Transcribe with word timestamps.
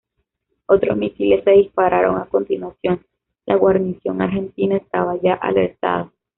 Otros 0.65 0.97
misiles 0.97 1.43
se 1.43 1.51
dispararon 1.51 2.17
a 2.19 2.25
continuación, 2.25 3.05
la 3.45 3.55
guarnición 3.55 4.19
argentina 4.23 4.77
estaba 4.77 5.15
ya 5.21 5.35
alertada. 5.35 6.11